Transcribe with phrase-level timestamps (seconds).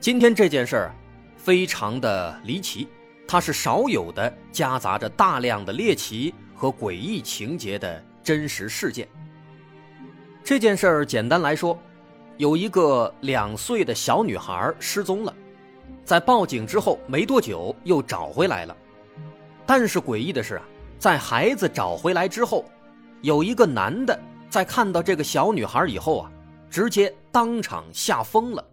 [0.00, 0.94] 今天这件事儿
[1.36, 2.86] 非常的离奇，
[3.26, 9.08] 它是少有的夹杂着大量的猎奇和诡异情节的真实事件。
[10.44, 11.76] 这件事儿简单来说，
[12.36, 15.34] 有一个两岁的小女孩失踪了，
[16.04, 18.76] 在报警之后没多久又找回来了。
[19.66, 20.62] 但是诡异的是啊，
[20.96, 22.64] 在孩子找回来之后，
[23.20, 24.16] 有一个男的
[24.48, 26.30] 在看到这个小女孩以后啊，
[26.70, 28.64] 直接当场吓疯了。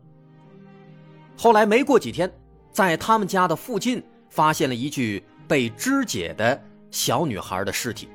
[1.38, 2.32] 后来没过几天，
[2.72, 6.60] 在他们家的附近发现了一具被肢解的
[6.92, 8.10] 小女孩的尸体。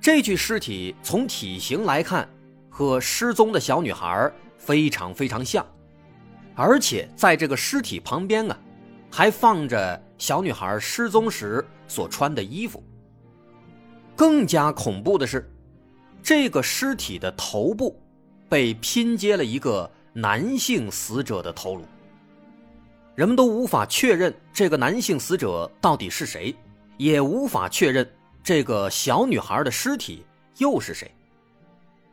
[0.00, 2.28] 这具尸体从体型来看，
[2.70, 5.66] 和失踪的小女孩非常非常像，
[6.54, 8.56] 而且在这个尸体旁边啊，
[9.10, 12.82] 还放着小女孩失踪时所穿的衣服。
[14.14, 15.52] 更加恐怖的是，
[16.22, 18.00] 这个尸体的头部
[18.48, 21.82] 被拼接了一个男性死者的头颅。
[23.16, 26.54] 人们都无法确认这个男性死者到底是谁，
[26.98, 28.06] 也无法确认
[28.44, 30.22] 这个小女孩的尸体
[30.58, 31.10] 又是谁。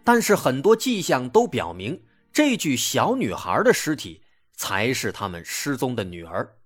[0.02, 2.02] 但是很多迹象都表明，
[2.32, 4.24] 这具小女孩的尸体
[4.54, 6.58] 才是他们失踪的女儿。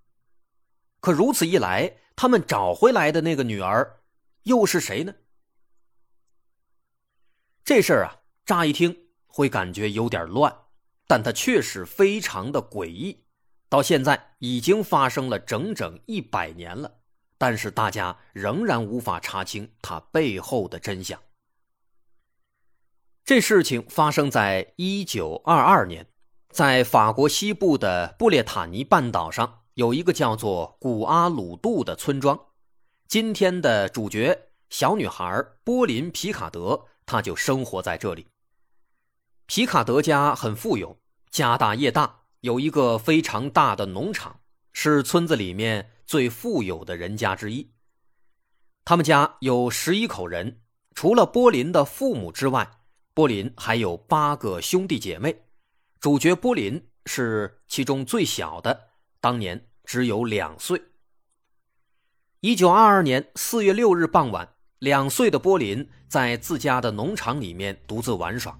[0.99, 4.01] 可如此一来，他们找回来的那个女儿
[4.43, 5.15] 又是谁呢？
[7.63, 8.95] 这事儿啊，乍一听
[9.25, 10.55] 会感觉有点乱，
[11.07, 13.23] 但它确实非常的诡异。
[13.69, 16.99] 到现在已经发生了整整一百年了，
[17.37, 21.19] 但是大家仍然无法查清它背后的真相。
[23.25, 26.07] 这事情发生在一九二二年，
[26.49, 32.39] 在法国西部的布列塔尼半岛上，有一个叫做古阿鲁杜的村庄。
[33.09, 38.27] 今天的主角小女孩波林皮卡德，她就生活在这里。
[39.45, 40.97] 皮卡德家很富有，
[41.29, 42.21] 家大业大。
[42.41, 44.39] 有一个非常大的农场，
[44.71, 47.71] 是村子里面最富有的人家之一。
[48.85, 50.61] 他们家有十一口人，
[50.93, 52.69] 除了波林的父母之外，
[53.13, 55.35] 波林还有八个兄弟姐妹。
[55.99, 60.81] 主角波林是其中最小的，当年只有两岁。
[62.41, 64.47] 一九二二年四月六日傍晚，
[64.79, 68.57] 两岁的波林在自家的农场里面独自玩耍。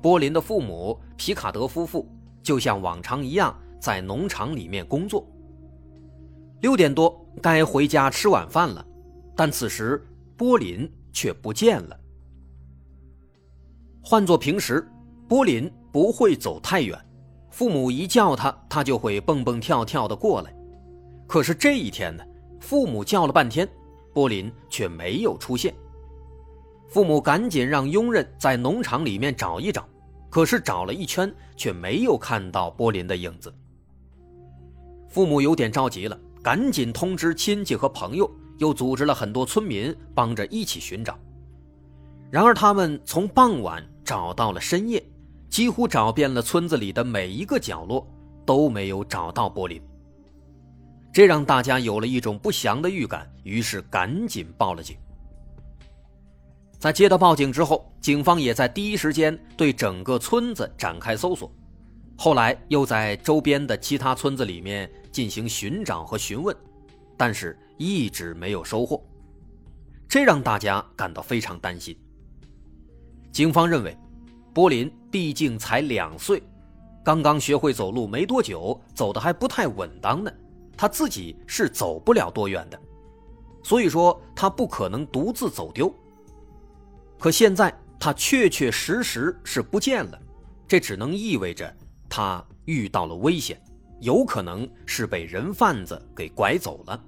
[0.00, 2.08] 波林的父母皮卡德夫妇。
[2.42, 5.26] 就像往常一样，在农场里面工作。
[6.60, 8.84] 六点多该回家吃晚饭了，
[9.34, 10.06] 但此时
[10.36, 11.98] 波林却不见了。
[14.02, 14.86] 换做平时，
[15.28, 16.98] 波林不会走太远，
[17.50, 20.54] 父母一叫他，他就会蹦蹦跳跳的过来。
[21.26, 22.24] 可是这一天呢，
[22.60, 23.68] 父母叫了半天，
[24.12, 25.74] 波林却没有出现。
[26.88, 29.88] 父母赶紧让佣人在农场里面找一找。
[30.30, 33.52] 可是找了一圈，却没有看到波林的影子。
[35.08, 41.18] 父母有点着急了，赶紧通知亲戚和朋友，又组织了很多村民帮着一起寻找。
[42.30, 45.04] 然而，他们从傍晚找到了深夜，
[45.48, 48.06] 几乎找遍了村子里的每一个角落，
[48.46, 49.82] 都没有找到波林。
[51.12, 54.96] 这让大家有了一种不祥的预感，于是赶紧报了警。
[56.80, 61.52] 在接到报警之后，警方也在第一时间对整个村子展开搜索，
[62.16, 66.56] 后来又在周边的其他村子里面进行寻找和询问，
[67.18, 69.04] 但是一直没有收获，
[70.08, 71.94] 这让大家感到非常担心。
[73.30, 73.94] 警方认为，
[74.54, 76.42] 波林毕竟才两岁，
[77.04, 80.32] 刚刚学会走路没多久，走的还不太稳当呢，
[80.78, 82.80] 他自己是走不了多远的，
[83.62, 85.94] 所以说他不可能独自走丢。
[87.20, 90.18] 可现在他确确实实是不见了，
[90.66, 91.70] 这只能意味着
[92.08, 93.62] 他遇到了危险，
[94.00, 97.04] 有可能是被人贩子给拐走了。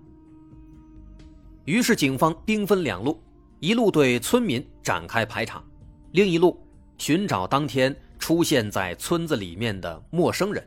[1.65, 3.19] 于是警方兵分两路，
[3.59, 5.65] 一路对村民展开排查，
[6.11, 6.63] 另一路
[6.99, 10.63] 寻找当天出现在村子里面的陌生人。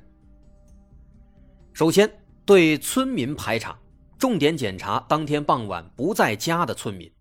[1.72, 2.12] 首先
[2.46, 3.78] 对村民排查，
[4.18, 7.12] 重点检查当天傍晚不在家的村民，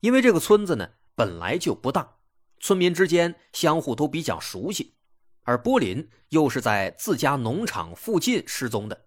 [0.00, 0.86] 因为这个村子呢。
[1.16, 2.18] 本来就不大，
[2.60, 4.94] 村民之间相互都比较熟悉，
[5.42, 9.06] 而波林又是在自家农场附近失踪的，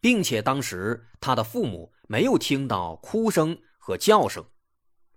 [0.00, 4.44] 并且当时他的父母没有听到哭声和叫声，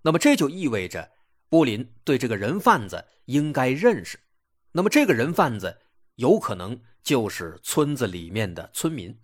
[0.02, 1.10] 那么这就意味着
[1.48, 4.20] 波林对这个人贩子应该认识，
[4.72, 5.80] 那么这个人贩子
[6.16, 9.18] 有可能就是村子里面的村民。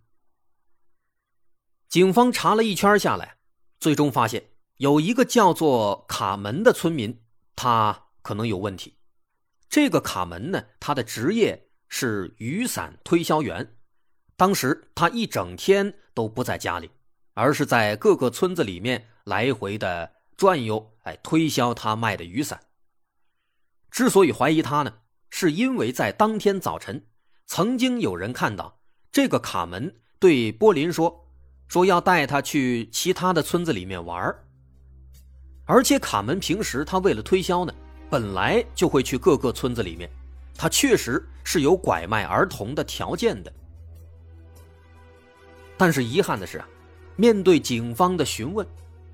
[1.88, 3.36] 警方查了一圈下来，
[3.78, 7.20] 最终发现有一个叫做卡门的村民，
[7.54, 8.96] 他可能有问题。
[9.68, 13.76] 这个卡门呢，他的职业是雨伞推销员。
[14.36, 16.90] 当时他一整天都不在家里，
[17.34, 22.60] 而是在各个村子里面来回的转悠，哎，推销他卖的雨伞。
[23.90, 24.94] 之所以怀疑他呢，
[25.30, 27.06] 是因为在当天早晨，
[27.46, 28.80] 曾经有人看到
[29.12, 31.28] 这个卡门对波林说，
[31.68, 34.34] 说要带他去其他的村子里面玩
[35.72, 37.72] 而且卡门平时他为了推销呢。
[38.10, 40.06] 本来就会去各个村子里面，
[40.54, 43.50] 他确实是有拐卖儿童的条件的。
[45.78, 46.68] 但是遗憾的是啊，
[47.16, 48.66] 面对警方的询问，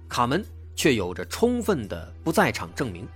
[0.08, 0.44] 卡门
[0.74, 3.06] 却有着充分的不在场证明。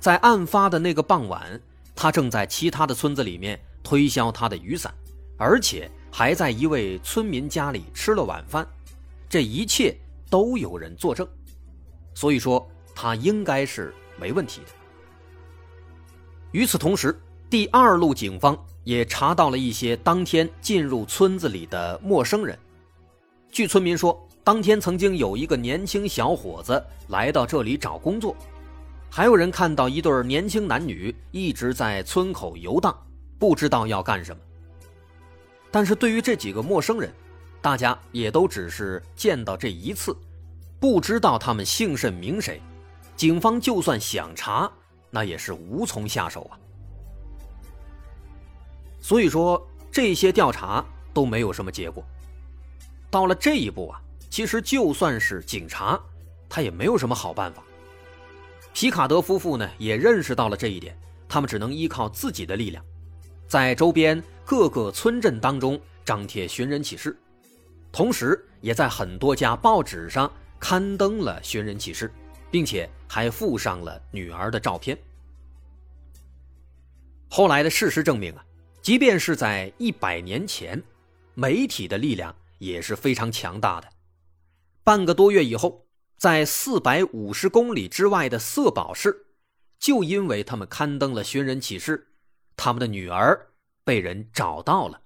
[0.00, 1.60] 在案发的那个傍晚，
[1.94, 4.92] 他正在其他的村子里面推销他的雨伞，
[5.36, 8.66] 而且还在一位村民家里吃了晚饭，
[9.28, 9.96] 这一切
[10.28, 11.24] 都有人作证，
[12.20, 14.66] 所以说他应该是没问题的。
[16.52, 17.18] 与此同时，
[17.48, 22.58] 第二路警方也查到了一些当天进入村子里的陌生人。
[23.50, 28.36] 据村民说，当天曾经有一个年轻小伙子来到这里找工作，
[29.08, 32.94] 还有人看到一对年轻男女一直在村口游荡，
[33.38, 34.42] 不知道要干什么。
[35.70, 37.10] 但是对于这几个陌生人，
[37.62, 40.14] 大家也都只是见到这一次，
[40.80, 42.60] 不知道他们姓甚名谁。
[43.14, 44.68] 警方就算想查，
[45.10, 46.56] 那也是无从下手啊，
[48.98, 49.62] 所以说
[49.92, 50.82] 这些调查
[51.12, 52.02] 都没有什么结果。
[53.10, 54.00] 到了这一步啊，
[54.30, 56.00] 其实就算是警察，
[56.48, 57.62] 他也没有什么好办法。
[58.72, 60.96] 皮卡德夫妇呢也认识到了这一点，
[61.28, 62.82] 他们只能依靠自己的力量，
[63.46, 67.14] 在周边各个村镇当中张贴寻人启事，
[67.92, 72.12] 同时也在很多家报纸上刊登了寻人启事。
[72.50, 74.98] 并且还附上了女儿的照片。
[77.28, 78.44] 后来的事实证明啊，
[78.82, 80.82] 即便是在一百年前，
[81.34, 83.88] 媒体的力量也是非常强大的。
[84.82, 85.86] 半个多月以后，
[86.16, 89.26] 在四百五十公里之外的色宝市，
[89.78, 92.08] 就因为他们刊登了寻人启事，
[92.56, 93.52] 他们的女儿
[93.84, 95.00] 被人找到了。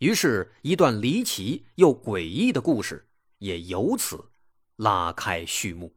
[0.00, 3.07] 于是，一段离奇又诡异的故事
[3.38, 4.30] 也由此
[4.76, 5.94] 拉开序幕。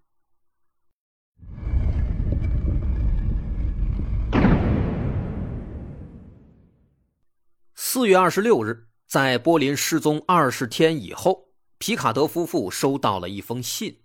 [7.76, 14.00] 四月二十六日，在波林失踪二十天以后，皮卡德夫妇收到了一封信。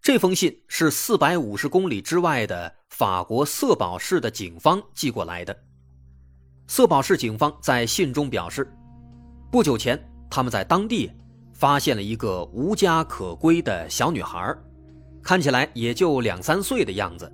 [0.00, 5.64] 这封信是四百五十公里之外的法国色堡市的警方寄过来的。
[6.66, 8.72] 色堡市警方在信中表示，
[9.50, 11.10] 不久前他们在当地
[11.58, 14.56] 发现了一个无家可归的小女孩，
[15.20, 17.30] 看起来也就两三岁的样子。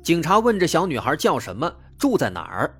[0.00, 2.72] 警察问这小女孩叫什么，住在哪儿，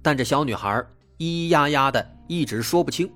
[0.00, 0.82] 但这小女孩。
[1.18, 3.08] 咿咿呀呀的，一直说不清。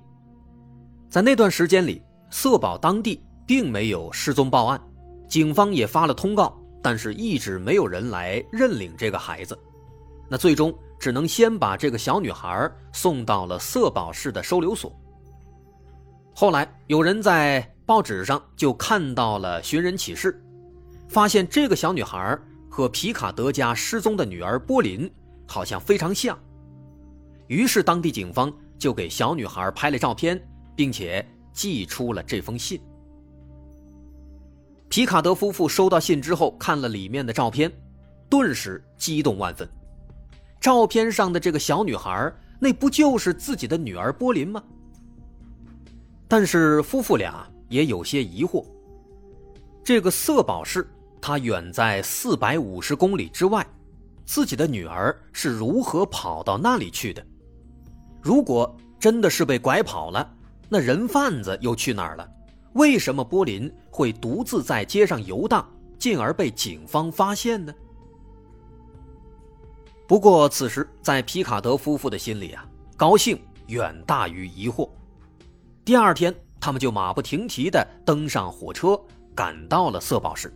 [1.09, 4.79] 在那段时间里，色宝当地并没有失踪报案，
[5.27, 9.57] 警方也发了通告，但是一直没有人来认领这个孩子。
[10.29, 14.95] 那最终只能先把这个小女孩送到了色宝市的收留所。
[16.39, 20.39] 后来有人在报纸上就看到了寻人启事，
[21.07, 22.37] 发现这个小女孩
[22.69, 25.11] 和皮卡德家失踪的女儿波林
[25.47, 26.37] 好像非常像。
[27.47, 30.39] 于是，当地警方就给小女孩拍了照片，
[30.75, 32.79] 并且寄出了这封信。
[34.89, 37.71] 皮卡德夫妇收到信之后，看了里面的照片，
[38.29, 39.67] 顿时激动万分。
[40.61, 44.63] 照片上的这个小女孩，那不就是自己的女儿波林吗？
[46.27, 48.65] 但是夫妇俩也有些疑惑：
[49.83, 50.87] 这个色宝市，
[51.21, 53.65] 它远在四百五十公里之外，
[54.25, 57.25] 自己的女儿是如何跑到那里去的？
[58.21, 60.29] 如果真的是被拐跑了，
[60.67, 62.29] 那人贩子又去哪儿了？
[62.73, 65.65] 为什么波林会独自在街上游荡，
[65.97, 67.73] 进而被警方发现呢？
[70.05, 72.65] 不过此时在皮卡德夫妇的心里啊，
[72.97, 74.89] 高兴远大于疑惑。
[75.87, 79.01] 第二天，他们就马不停蹄地登上火车，
[79.33, 80.53] 赶到了色宝市。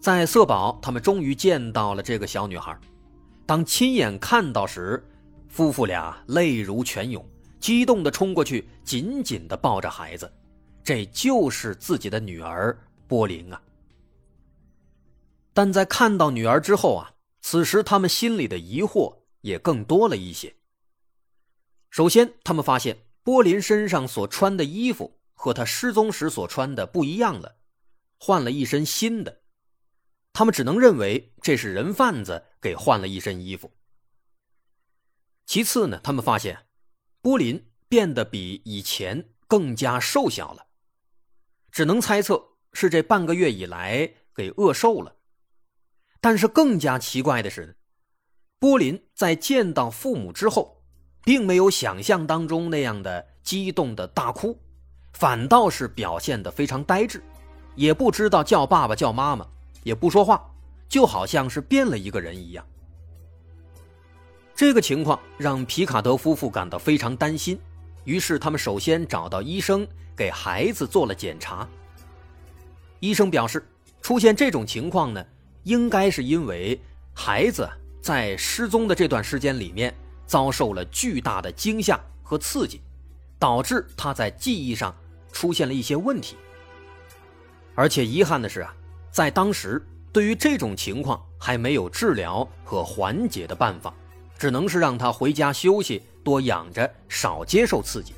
[0.00, 2.78] 在色宝，他们终于见到了这个小女孩。
[3.46, 5.04] 当亲眼看到时，
[5.48, 10.32] 夫妇俩泪如泉涌，激动地冲过去，紧紧地抱着孩子。
[10.84, 13.60] 这就是自己的女儿波琳啊！
[15.52, 17.10] 但在看到女儿之后啊，
[17.40, 20.54] 此时他们心里的疑惑也更多了一些。
[21.90, 22.96] 首先，他们发现
[23.26, 27.56] 波林身上所穿的衣服和他失踪时所穿的不一样了，
[28.20, 29.42] 换了一身新的。
[30.32, 33.72] 他们只能认为这是人贩子给换了一身衣服。
[35.44, 36.66] 其次呢，他们发现
[37.20, 40.68] 波林变得比以前更加瘦小了。
[41.72, 45.16] 只能猜测是这半个月以来给饿瘦了，
[46.20, 47.76] 但是更加奇怪的是，
[48.60, 50.75] 波林在见到父母之后，
[51.26, 54.56] 并没有想象当中那样的激动的大哭，
[55.12, 57.20] 反倒是表现的非常呆滞，
[57.74, 59.44] 也不知道叫爸爸叫妈妈，
[59.82, 60.40] 也不说话，
[60.88, 62.64] 就好像是变了一个人一样。
[64.54, 67.58] 这个情况让皮卡德夫妇感到非常担心，
[68.04, 69.84] 于是他们首先找到医生。
[70.16, 71.68] 给孩子做了检查，
[73.00, 73.68] 医生表示，
[74.00, 75.22] 出现这种情况呢，
[75.64, 76.80] 应该是因为
[77.12, 77.68] 孩子
[78.00, 79.94] 在失踪的这段时间里面
[80.26, 82.80] 遭受了巨大的惊吓和刺激，
[83.38, 84.94] 导致他在记忆上
[85.32, 86.36] 出现了一些问题。
[87.74, 88.74] 而且遗憾的是啊，
[89.10, 93.94] 在当时对于这种情况还没有治疗和缓解的办法，
[94.38, 98.14] 只能是让他回家休息，多养着，少接受刺激。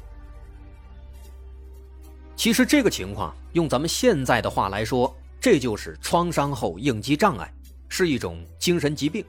[2.37, 7.53] 其实这个情况，用咱们现在的话来说，这就是创伤后应激障碍，
[7.89, 9.25] 是一种精神疾病。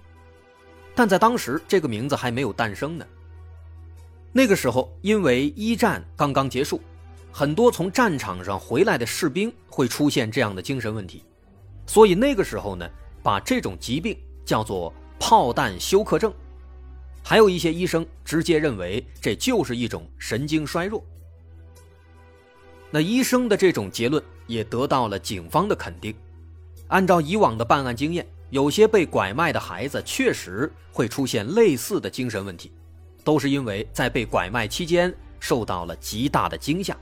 [1.00, 3.06] 但在当时，这个名字还没有诞生呢。
[4.34, 6.82] 那个时候，因为一战刚刚结束，
[7.32, 11.24] 很多从战场上回来的士兵会出现这样的精神问题，
[11.88, 12.86] 所以那个时候呢，
[13.24, 14.14] 把这种疾病
[14.44, 16.34] 叫做炮弹休克症。
[17.24, 21.02] 还有一些医生直接认为这就是一种神经衰弱。
[22.92, 26.14] 那医生的这种结论也得到了警方的肯定。
[26.90, 32.72] 按照以往的办案经验，有些被拐卖的孩子确实会出现类似的精神问题，
[33.24, 36.96] 都是因为在被拐卖期间受到了极大的惊吓。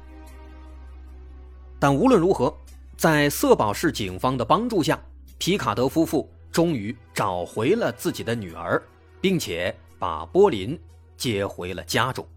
[1.80, 2.56] 但无论如何，
[2.96, 5.00] 在色保市警方的帮助下，
[5.38, 8.82] 皮卡德夫妇终于找回了自己的女儿，
[9.22, 10.80] 并且把波林
[11.16, 12.28] 接回了家中。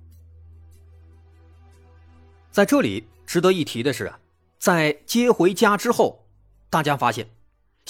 [2.51, 3.05] 在这里。
[3.31, 4.13] 值得一提的是，
[4.59, 6.27] 在接回家之后，
[6.69, 7.29] 大家发现，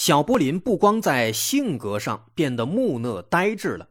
[0.01, 3.89] 小波林不光在性格上变得木讷呆滞了，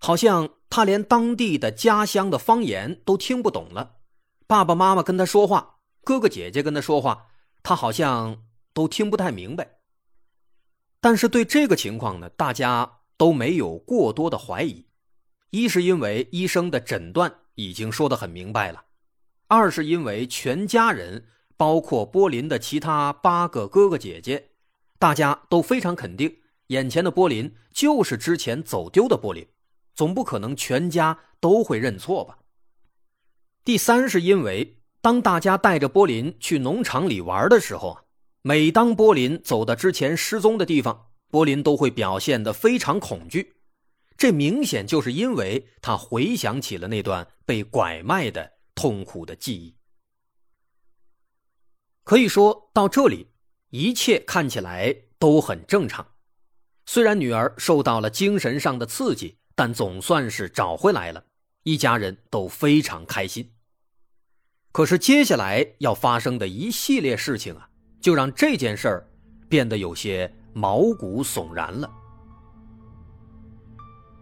[0.00, 3.98] 好像他连当地的家乡的方言都听不懂了。
[4.48, 7.28] 爸爸妈妈跟他说话，哥哥姐姐跟他说话，
[7.62, 8.42] 他好像
[8.72, 9.78] 都听不太明白。
[11.00, 14.88] 但是对这个情况呢，大家都没有过多的怀疑，
[15.50, 18.86] 一是因为医生的诊断已经说得很明白了。
[19.46, 24.50] 二是因为全家人，包括波林的其他八个哥哥姐姐，
[25.04, 29.46] 大家都非常肯定，眼前的波林就是之前走丢的波林，
[29.94, 32.38] 总不可能全家都会认错吧。
[33.64, 38.04] 第三是因为当大家带着波林去农场里玩的时候啊，
[38.40, 43.56] 每当波林走到之前失踪的地方，波林都会表现得非常恐惧，
[44.16, 48.54] 这明显就是因为他回想起了那段被拐卖的。
[48.74, 49.76] 痛苦的记忆，
[52.04, 53.33] 可以说到这里，
[53.74, 56.06] 一切看起来都很正常。
[56.86, 61.24] 虽然女儿受到了精神上的刺激，但总算是找回来了，
[61.64, 63.50] 一家人都非常开心。
[64.70, 67.68] 可是接下来要发生的一系列事情啊，
[68.00, 69.10] 就让这件事儿
[69.48, 71.90] 变得有些毛骨悚然了。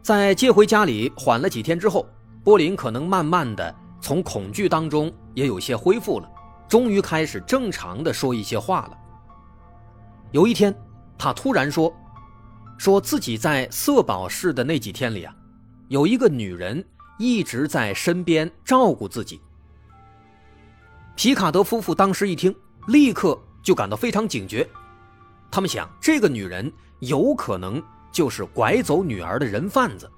[0.03, 2.09] 在接回家里缓了几天之后，
[2.43, 3.75] 波林可能慢慢的。
[4.01, 6.31] 从恐惧当中也有些恢复了，
[6.67, 8.99] 终于开始正常的说一些话了。
[10.33, 10.75] 有一天，
[11.19, 11.95] 他突然说
[12.79, 15.37] ：“说自己在色保市的那几天里啊，
[15.89, 16.83] 有一个女人
[17.19, 19.39] 一直在身边照顾自己。”
[21.15, 22.55] 皮卡德夫妇当时一听，
[22.87, 24.67] 立刻就感到非常警觉，
[25.51, 30.11] 他们想这个女人有可能就是拐走女儿的人贩子，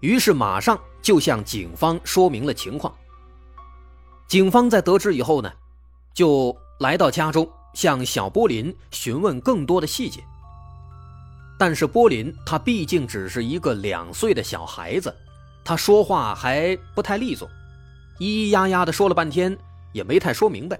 [0.00, 2.94] 于是马上就向警方说明了情况。
[4.26, 5.50] 警方在得知以后呢，
[6.12, 10.20] 就来到家中，向小波林询问更多的细节。
[11.56, 15.14] 但是波林他毕竟只是一个两岁的小孩子，
[15.64, 17.48] 他说话还不太利索，
[18.18, 19.56] 咿咿呀呀的说了半天
[19.92, 20.76] 也没太说明白。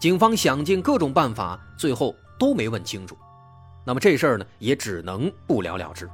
[0.00, 3.14] 警方想尽各种办法，最后都没问清楚。
[3.84, 6.08] 那么这事儿呢，也只能不了了之。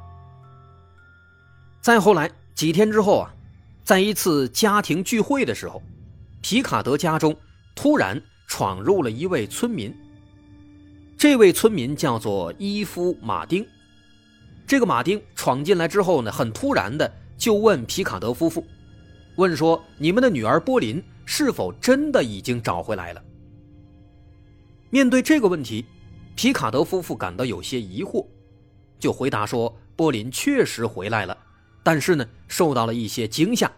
[1.81, 3.33] 再后来几天之后啊，
[3.85, 5.81] 在一次家庭聚会的时候，
[6.41, 7.37] 皮卡德家中
[7.77, 8.21] 突然
[8.55, 9.93] 闯入了一位村民。
[11.19, 13.67] 这位村民叫做伊夫·马丁。
[14.65, 18.65] 这个马丁闯进来之后呢，很突然的就问皮卡德夫妇，
[19.35, 23.21] 问说：“你们的女儿波林是否真的已经找回来了？”
[24.89, 25.85] 面对这个问题，
[26.37, 28.25] 皮卡德夫妇感到有些疑惑，
[29.01, 31.37] 就回答说：“波林确实回来了，
[31.83, 33.69] 但是呢，受到了一些惊吓。”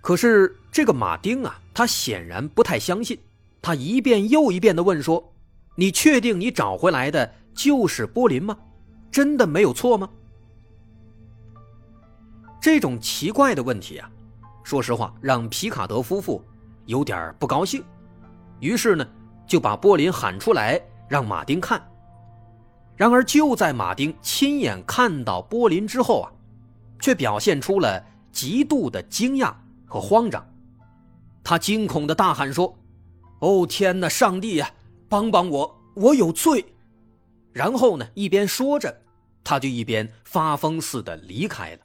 [0.00, 3.18] 可是这个马丁啊，他显然不太相信，
[3.60, 5.32] 他一遍又一遍的问说
[5.76, 8.56] ：“你确定你找回来的就是波林吗？
[9.10, 10.08] 真的没有错吗？”
[12.60, 14.10] 这种奇怪的问题啊，
[14.62, 16.42] 说实话让皮卡德夫妇
[16.86, 17.82] 有点不高兴。
[18.60, 19.06] 于是呢，
[19.46, 21.82] 就把波林喊出来让马丁看。
[22.96, 26.28] 然而就在马丁亲眼看到波林之后啊，
[27.00, 29.54] 却表现出了极度的惊讶
[29.90, 30.42] 和慌张。
[31.42, 32.78] 他惊恐的大喊说
[33.40, 34.70] ：“哦天哪，上帝呀，
[35.08, 36.64] 帮帮我，我有罪！”
[37.52, 39.02] 然后呢，一边说着，
[39.42, 41.80] 他就一边发疯似的离开了。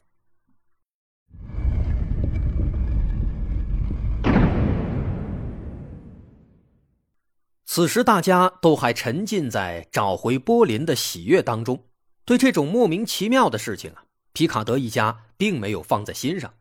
[7.66, 11.84] 此时，大家都还沉浸在找回波林的喜悦当中，
[12.24, 16.54] 对这种莫名其妙的事情啊，皮卡德一家并没有放在心上。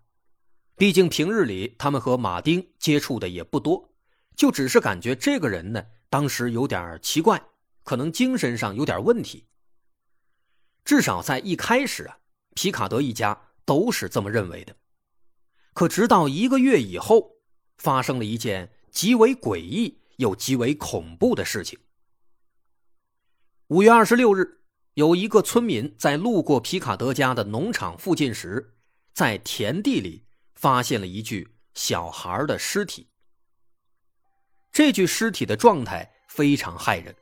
[0.77, 3.91] 毕竟平日里他们和马丁接触的也不多，
[4.37, 7.43] 就只是感觉这个人呢，当时有点奇怪，
[7.83, 9.47] 可能精神上有点问题。
[10.85, 12.19] 至少在一开始啊，
[12.55, 14.77] 皮卡德一家都是这么认为的。
[15.73, 17.37] 可直到一个月以后，
[17.77, 20.01] 发生了一件极为诡异。
[20.19, 21.77] 又极为恐怖的事情。
[23.67, 24.61] 五月二十六日，
[24.95, 28.77] 有一个村民在路过皮卡德家的农场附近时，
[29.13, 30.24] 在田地里
[30.65, 33.07] 发现了一具小孩的尸体。
[34.73, 37.15] 这具尸体的状态非常骇人，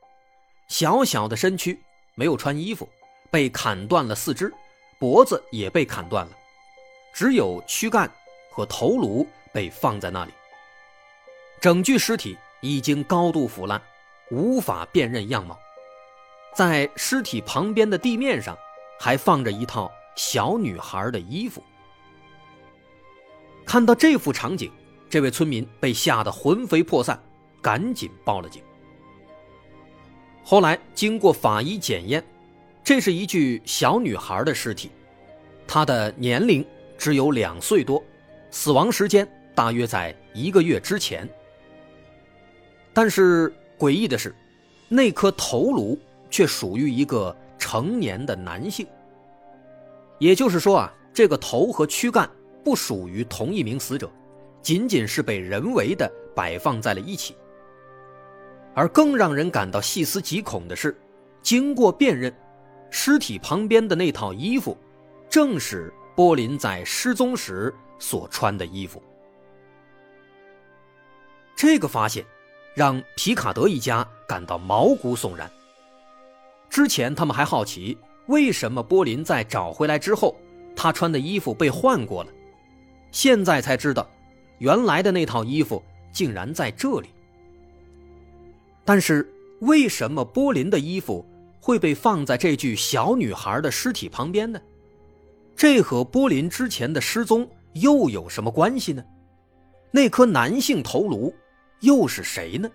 [0.69, 1.77] 小小的身躯
[2.15, 2.89] 没有穿衣服，
[3.33, 4.55] 被砍断了四肢，
[5.01, 6.33] 脖子也被砍断了，
[7.13, 8.09] 只有躯干
[8.49, 10.33] 和头颅被放在那里。
[11.61, 12.39] 整具尸体。
[12.65, 13.83] 已经高度腐烂，
[14.31, 15.59] 无法辨认样貌。
[16.55, 18.57] 在尸体旁边的地面上，
[19.01, 21.61] 还放着一套小女孩的衣服。
[23.65, 24.71] 看到这幅场景，
[25.09, 27.19] 这位村民被吓得魂飞魄散，
[27.61, 28.63] 赶紧报了警。
[30.45, 32.23] 后来经过法医检验，
[32.83, 34.91] 这是一具小女孩的尸体，
[35.67, 36.67] 她的年龄
[36.99, 38.03] 只有两岁多，
[38.51, 41.29] 死亡时间大约在一个月之前。
[42.93, 44.35] 但是诡异的是，
[44.89, 45.99] 那颗头颅
[46.29, 48.87] 却属于一个成年的男性。
[50.19, 52.29] 也就是说啊，这个头和躯干
[52.65, 54.11] 不属于同一名死者，
[54.61, 57.37] 仅仅是被人为的摆放在了一起。
[58.75, 60.97] 而更让人感到细思极恐的是，
[61.43, 62.35] 经过辨认，
[62.91, 64.77] 尸体旁边的那套衣服，
[65.29, 69.03] 正是波林在失踪时所穿的衣服。
[71.57, 72.25] 这个发现。
[72.75, 75.51] 让皮卡德一家感到毛骨悚然。
[76.71, 77.99] 之前他们还好奇，
[78.29, 80.35] 为什么波林在找回来之后，
[80.75, 82.33] 他穿的衣服被换过了。
[83.13, 84.11] 现在才知道，
[84.59, 87.11] 原来的那套衣服竟然在这里。
[88.85, 91.25] 但是，为什么波林的衣服
[91.61, 94.61] 会被放在这具小女孩的尸体旁边呢？
[95.55, 99.05] 这和波林之前的失踪又有什么关系呢？
[99.93, 101.33] 那颗男性头颅。
[101.83, 102.71] 又是谁呢？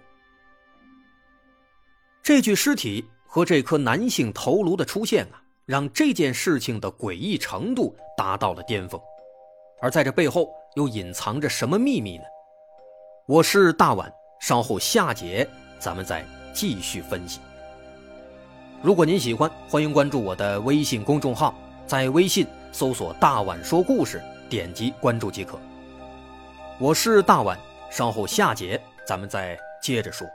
[2.22, 9.00] 这具尸体和这颗男性头颅的出现啊，让这件事情的诡异程度达到了巅峰。
[9.80, 12.24] 而在这背后又隐藏着什么秘密呢？
[13.28, 15.48] 我是大碗，稍后下节
[15.80, 17.40] 咱们再继续分析。
[18.82, 21.54] 如果您喜欢，欢迎关注我的微信公众号，
[21.86, 25.60] 在微信搜索“大碗说故事”，点击关注即可。
[26.80, 27.58] 我是大碗，
[27.92, 28.82] 稍后下节。
[29.06, 30.28] 咱们再接着说。